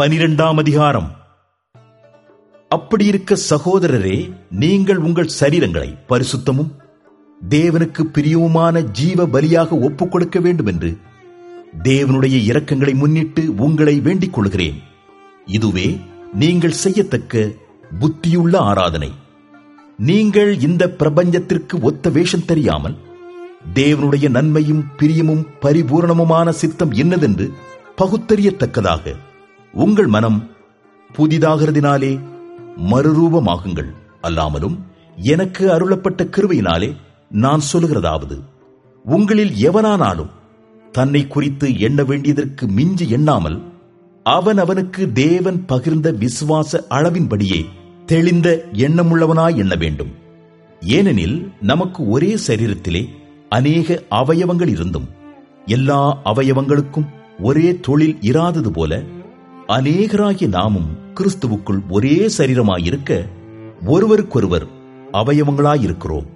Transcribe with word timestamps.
பனிரெண்டாம் 0.00 0.56
அதிகாரம். 0.56 1.14
அப்படி 2.68 3.04
இருக்க 3.04 3.36
சகோதரரே 3.50 4.32
நீங்கள் 4.50 4.96
உங்கள் 4.96 5.30
சரீரங்களை 5.40 5.94
பரிசுத்தமும் 6.08 6.70
தேவனுக்கு 7.48 8.02
பிரியவுமான 8.12 8.82
ஜீவ 8.90 9.26
பலியாக 9.26 9.68
ஒப்புக் 9.68 10.10
கொடுக்க 10.10 10.40
வேண்டும் 10.40 10.66
என்று 10.66 10.98
தேவனுடைய 11.82 12.36
இரக்கங்களை 12.50 12.94
முன்னிட்டு 12.94 13.54
உங்களை 13.54 14.00
வேண்டிக் 14.00 14.32
கொள்கிறேன் 14.32 14.82
இதுவே 15.44 16.00
நீங்கள் 16.32 16.70
செய்யத்தக்க 16.70 17.52
புத்தியுள்ள 18.00 18.56
ஆராதனை. 18.56 19.12
நீங்கள் 19.96 20.60
இந்த 20.60 20.88
பிரபஞ்சத்திற்கு 20.88 21.80
ஒத்த 21.80 22.10
வேஷம் 22.10 22.44
தெரியாமல் 22.44 22.96
தேவனுடைய 23.74 24.28
நன்மையும் 24.28 24.84
பிரியமும் 24.98 25.46
பரிபூரணமுமான 25.60 26.48
சித்தம் 26.48 26.92
என்னதென்று 26.92 27.48
பகுத்தறியத்தக்கதாக 27.96 29.16
உங்கள் 29.76 30.06
மனம் 30.06 30.50
புதிதாகிறதினாலே 31.18 32.10
மறுரூபமாகுங்கள். 32.90 33.90
அல்லாமலும் 34.20 34.76
எனக்கு 35.16 35.64
அருளப்பட்ட 35.72 36.20
கிருவையினாலே 36.24 36.96
நான் 37.30 37.62
சொல்லுகிறதாவது 37.72 38.36
உங்களில் 39.04 39.52
எவனானாலும் 39.70 40.32
தன்னை 40.92 41.26
குறித்து 41.26 41.78
எண்ண 41.78 42.02
வேண்டியதற்கு 42.02 42.66
மிஞ்சி 42.66 43.08
எண்ணாமல் 43.08 43.58
அவன் 44.22 44.58
அவனுக்கு 44.58 45.12
தேவன் 45.12 45.64
பகிர்ந்த 45.68 46.10
விசுவாச 46.16 46.80
அளவின்படியே 46.90 47.60
தெளிந்த 48.06 48.48
எண்ணமுள்ளவனாய் 48.72 49.56
எண்ண 49.56 49.74
வேண்டும். 49.74 50.12
ஏனெனில் 50.80 51.52
நமக்கு 51.60 52.08
ஒரே 52.08 52.38
சரீரத்திலே 52.46 53.08
அநேக 53.48 54.02
அவயவங்கள் 54.10 54.68
இருந்தும் 54.68 55.08
எல்லா 55.66 56.18
அவயவங்களுக்கும் 56.24 57.06
ஒரே 57.42 57.80
தொழில் 57.80 58.18
இராதது 58.20 58.68
போல 58.68 59.02
அநேகராகி 59.66 60.48
நாமும் 60.48 60.96
கிறிஸ்துவுக்குள் 61.14 61.80
ஒரே 61.88 62.26
சரீரமாயிருக்க 62.38 63.26
ஒருவருக்கொருவர் 63.86 64.66
அவயவங்களாயிருக்கிறோம். 65.12 66.26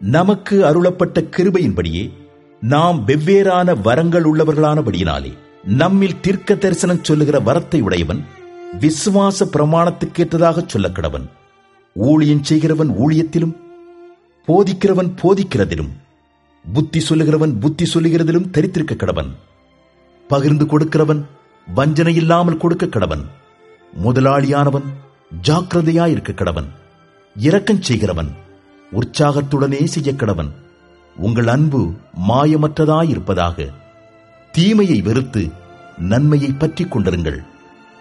நமக்கு 0.00 0.64
அருளப்பட்ட 0.64 1.20
கிருபையின்படியே 1.20 2.12
நாம் 2.60 3.06
வெவ்வேறான 3.06 3.80
வரங்கள் 3.82 4.24
உள்ளவர்களானபடியினாலே 4.24 5.32
நம்மில் 5.64 6.20
தீர்க்க 6.20 6.54
தரிசனம் 6.54 7.02
சொல்லுகிற 7.02 7.38
வரத்தை 7.40 7.80
உடையவன் 7.80 8.24
விசுவாச 8.80 9.44
பிரமாணத்துக்கேற்றதாக 9.44 10.66
சொல்ல 10.66 10.90
கிடவன் 10.90 11.26
ஊழியம் 11.94 12.42
செய்கிறவன் 12.42 12.88
ஊழியத்திலும் 12.98 13.56
போதிக்கிறவன் 14.48 15.10
போதிக்கிறதிலும் 15.22 15.90
புத்தி 16.64 17.00
சொல்லுகிறவன் 17.00 17.58
புத்தி 17.58 17.84
சொல்லுகிறதிலும் 17.94 18.50
தரித்திருக்க 18.50 18.96
கடவன் 18.96 19.30
பகிர்ந்து 20.28 20.64
கொடுக்கிறவன் 20.64 21.26
வஞ்சனை 21.74 22.14
இல்லாமல் 22.14 22.56
கொடுக்க 22.56 22.86
கடவன். 22.86 23.24
முதலாளியானவன் 23.92 24.84
ஜாக்கிரதையாயிருக்க 25.48 26.34
கடவன். 26.34 26.68
இரக்கம் 27.36 27.82
செய்கிறவன் 27.82 28.30
உற்சாகத்துடனே 28.92 29.84
செய்ய 29.84 30.12
கடவன். 30.12 30.50
உங்கள் 31.16 31.46
அன்பு 31.46 31.92
மாயமற்றதாயிருப்பதாக. 32.28 33.68
தீமையை 34.52 35.00
வெறுத்து 35.00 35.50
நன்மையை 35.98 36.50
பற்றிக் 36.50 36.96
கொண்டிருங்கள். 36.96 37.44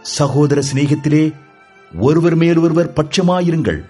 சகோதர 0.01 0.61
சிநேகத்திலே 0.73 1.33
ஒருவர் 1.99 2.35
மேல் 2.35 2.57
ஒருவர் 2.57 2.93
பட்சமாயிருங்கள். 2.93 3.85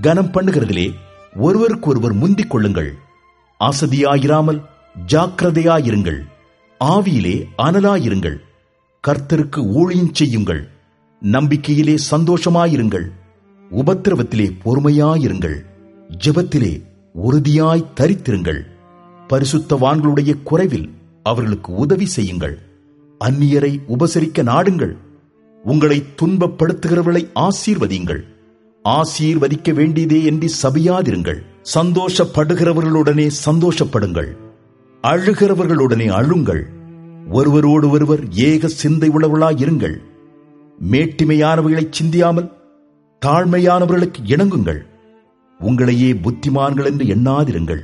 கனம் 0.00 0.30
பண்ணுகிறதிலே 0.30 0.94
ஒருவருக்கொருவர் 1.34 2.12
முந்திக் 2.12 2.50
கொள்ளுங்கள். 2.50 2.96
அசதியாயிராமல் 3.60 4.62
ஜாக்கிரதையாயிருங்கள். 5.06 6.20
ஆவியிலே 6.80 7.48
அனலாயிருங்கள். 7.58 8.44
கர்த்தருக்கு 9.06 9.72
ஊழியம் 9.74 10.14
செய்யுங்கள். 10.14 10.68
நம்பிக்கையிலே 11.22 11.98
சந்தோஷமாயிருங்கள். 12.10 13.10
உபத்திரவத்திலே 13.70 14.56
பொறுமையாயிருங்கள். 14.64 15.64
ஜெபத்திலே 16.24 16.82
உறுதியாய் 17.12 17.90
தரித்திருங்கள். 18.00 18.60
பரிசுத்தவான்களுடைய 19.28 20.42
குறைவில் 20.42 20.90
அவர்களுக்கு 21.22 21.74
உதவி 21.74 22.06
செய்யுங்கள். 22.06 22.58
அந்நியரை 23.24 23.80
உபசரிக்க 23.88 24.42
நாடுங்கள். 24.42 24.96
உங்களை 25.62 26.04
துன்பப்படுத்துகிறவர்களை 26.22 27.28
ஆசீர்வதியுங்கள். 27.34 28.20
ஆசீர்வதிக்க 28.84 29.74
வேண்டியதே 29.74 30.24
என்று 30.24 30.50
சபியாதிருங்கள். 30.62 31.40
சந்தோஷப்படுகிறவர்களுடனே 31.74 33.30
சந்தோஷப்படுங்கள். 33.46 34.36
அழுகிறவர்களுடனே 35.02 36.08
அழுங்கள். 36.08 36.75
ஒருவரோடு 37.30 37.90
ஒருவர் 37.90 38.30
ஏக 38.30 38.68
சிந்தை 38.68 39.08
உள்ளவர்களாயிருங்கள் 39.08 40.00
மேட்டிமையானவர்களை 40.90 41.86
சிந்தியாமல் 41.90 42.50
தாழ்மையானவர்களுக்கு 43.26 44.22
இணங்குங்கள். 44.24 44.86
உங்களையே 45.60 46.12
புத்திமான்கள் 46.14 46.84
என்று 46.84 47.04
எண்ணாதிருங்கள். 47.04 47.80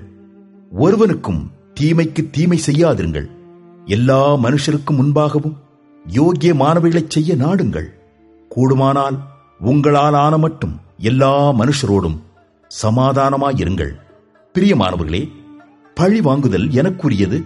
ஒருவனுக்கும் 0.70 1.50
தீமைக்கு 1.80 2.30
தீமை 2.30 2.60
செய்யாதிருங்கள். 2.66 3.30
எல்லா 3.84 4.34
மனுஷருக்கும் 4.34 5.00
முன்பாகவும் 5.02 5.56
யோக்கியமானவைகளைச் 6.12 7.10
செய்ய 7.10 7.36
நாடுங்கள். 7.36 7.86
கூடுமானால் 8.48 9.18
உங்களால் 9.60 10.14
ஆன 10.14 10.38
மட்டும் 10.38 10.80
எல்லா 10.96 11.52
மனுஷரோடும் 11.52 12.18
சமாதானமாயிருங்கள். 12.82 13.90
பிரியமானவர்களே 14.54 15.28
பழி 15.94 16.20
வாங்குதல் 16.20 16.68
எனக்குரியது. 16.68 17.44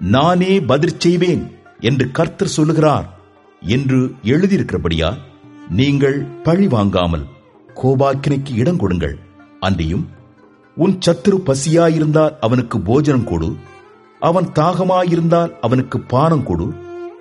நானே 0.00 0.60
பதில் 0.60 0.98
செய்வேன் 0.98 1.50
என்று 1.80 2.10
கர்த்தர் 2.10 2.48
சொல்லுகிறார் 2.48 3.16
என்று 3.60 4.14
எழுதியிருக்கிறபடியா 4.22 5.16
நீங்கள் 5.68 6.24
பழி 6.42 6.68
வாங்காமல் 6.68 7.24
கோபாக்கினைக்கு 7.74 8.54
இடம் 8.54 8.76
கொடுங்கள். 8.76 9.18
அன்றியும் 9.60 10.08
உன் 10.74 10.98
சத்துரு 11.06 11.38
பசியாயிருந்தால் 11.46 12.38
அவனுக்கு 12.40 12.80
போஜனம் 12.80 13.24
கொடு. 13.24 13.56
அவன் 14.20 14.46
தாகமாயிருந்தால் 14.46 15.58
அவனுக்கு 15.60 16.00
பானம் 16.00 16.42
கொடு. 16.42 16.74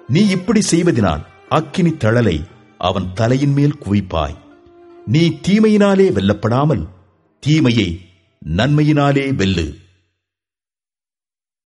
நீ 0.08 0.28
இப்படி 0.28 0.62
செய்வதினால் 0.72 1.26
அக்கினி 1.50 1.90
தழலை 1.90 2.44
அவன் 2.78 3.14
தலையின் 3.14 3.54
மேல் 3.54 3.76
குவிப்பாய். 3.86 4.36
நீ 5.06 5.40
தீமையினாலே 5.48 6.12
வெல்லப்படாமல் 6.12 6.88
தீமையை 7.40 8.00
நன்மையினாலே 8.46 9.36
வெல்லு. 9.36 9.87